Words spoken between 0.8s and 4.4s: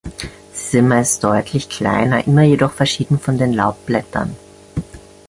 meist deutlich kleiner, immer jedoch verschieden von den Laubblättern.